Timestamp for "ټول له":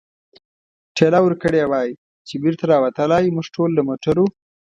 3.55-3.81